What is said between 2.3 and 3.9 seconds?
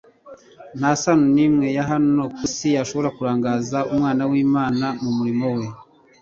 ku isi yashobora kurangaza